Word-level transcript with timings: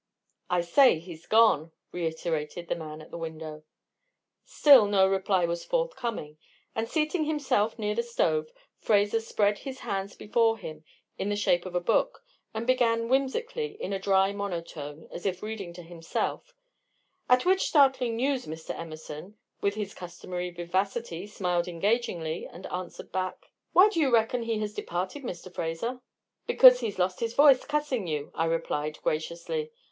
"I 0.49 0.61
say, 0.61 0.97
he's 0.97 1.27
gone!" 1.27 1.73
reiterated 1.91 2.67
the 2.67 2.73
man 2.75 3.03
at 3.03 3.11
the 3.11 3.19
window. 3.19 3.63
Still 4.43 4.87
no 4.87 5.07
reply 5.07 5.45
was 5.45 5.63
forthcoming, 5.63 6.39
and, 6.73 6.89
seating 6.89 7.25
himself 7.25 7.77
near 7.77 7.93
the 7.93 8.01
stove, 8.01 8.49
Fraser 8.79 9.19
spread 9.19 9.59
his 9.59 9.81
hands 9.81 10.15
before 10.15 10.57
him 10.57 10.83
in 11.19 11.29
the 11.29 11.35
shape 11.35 11.67
of 11.67 11.75
a 11.75 11.79
book, 11.79 12.23
and 12.51 12.65
began 12.65 13.09
whimsically, 13.09 13.77
in 13.79 13.93
a 13.93 13.99
dry 13.99 14.31
monotone, 14.33 15.07
as 15.11 15.27
if 15.27 15.43
reading 15.43 15.71
to 15.73 15.83
himself: 15.83 16.55
"At 17.29 17.45
which 17.45 17.67
startling 17.67 18.15
news, 18.15 18.47
Mr. 18.47 18.75
Emerson, 18.75 19.37
with 19.61 19.75
his 19.75 19.93
customary 19.93 20.49
vivacity, 20.49 21.27
smiled 21.27 21.67
engagingly, 21.67 22.47
and 22.47 22.65
answered 22.71 23.11
back: 23.11 23.51
"'Why 23.71 23.87
do 23.89 23.99
you 23.99 24.11
reckon 24.11 24.41
he 24.41 24.57
has 24.61 24.73
departed, 24.73 25.21
Mr. 25.21 25.53
Fraser?" 25.53 26.01
"'Because 26.47 26.79
he's 26.79 26.97
lost 26.97 27.19
his 27.19 27.35
voice 27.35 27.63
cussing 27.65 28.07
us,' 28.07 28.31
I 28.33 28.45
replied, 28.45 28.97
graciously. 29.03 29.69